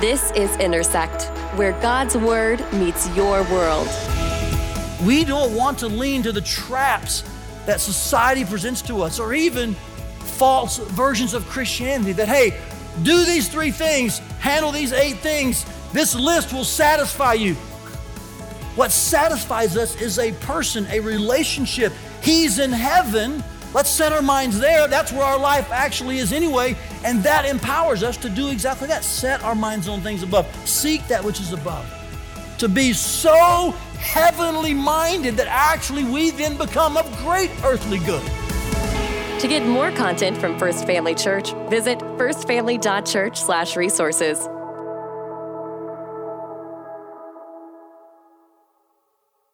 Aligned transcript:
This 0.00 0.30
is 0.30 0.56
Intersect, 0.56 1.24
where 1.58 1.72
God's 1.82 2.16
Word 2.16 2.64
meets 2.72 3.14
your 3.14 3.42
world. 3.50 3.86
We 5.04 5.26
don't 5.26 5.54
want 5.54 5.78
to 5.80 5.88
lean 5.88 6.22
to 6.22 6.32
the 6.32 6.40
traps 6.40 7.22
that 7.66 7.82
society 7.82 8.46
presents 8.46 8.80
to 8.82 9.02
us, 9.02 9.20
or 9.20 9.34
even 9.34 9.74
false 10.20 10.78
versions 10.78 11.34
of 11.34 11.46
Christianity 11.46 12.12
that, 12.12 12.28
hey, 12.28 12.58
do 13.02 13.26
these 13.26 13.50
three 13.50 13.70
things, 13.70 14.20
handle 14.38 14.72
these 14.72 14.94
eight 14.94 15.18
things, 15.18 15.66
this 15.92 16.14
list 16.14 16.54
will 16.54 16.64
satisfy 16.64 17.34
you. 17.34 17.52
What 18.76 18.92
satisfies 18.92 19.76
us 19.76 20.00
is 20.00 20.18
a 20.18 20.32
person, 20.32 20.86
a 20.88 21.00
relationship. 21.00 21.92
He's 22.22 22.58
in 22.58 22.72
heaven. 22.72 23.44
Let's 23.72 23.88
set 23.88 24.12
our 24.12 24.22
minds 24.22 24.58
there. 24.58 24.88
That's 24.88 25.12
where 25.12 25.22
our 25.22 25.38
life 25.38 25.70
actually 25.70 26.18
is 26.18 26.32
anyway. 26.32 26.76
And 27.04 27.22
that 27.22 27.44
empowers 27.44 28.02
us 28.02 28.16
to 28.18 28.28
do 28.28 28.48
exactly 28.48 28.88
that 28.88 29.04
set 29.04 29.44
our 29.44 29.54
minds 29.54 29.86
on 29.88 30.00
things 30.00 30.24
above, 30.24 30.48
seek 30.68 31.06
that 31.06 31.22
which 31.24 31.40
is 31.40 31.52
above. 31.52 31.86
To 32.58 32.68
be 32.68 32.92
so 32.92 33.70
heavenly 33.98 34.74
minded 34.74 35.36
that 35.36 35.46
actually 35.48 36.02
we 36.04 36.30
then 36.30 36.56
become 36.56 36.96
of 36.96 37.06
great 37.18 37.52
earthly 37.64 38.00
good. 38.00 38.28
To 39.40 39.46
get 39.48 39.64
more 39.64 39.92
content 39.92 40.36
from 40.36 40.58
First 40.58 40.84
Family 40.86 41.14
Church, 41.14 41.52
visit 41.70 42.00
firstfamily.church/resources. 42.00 44.48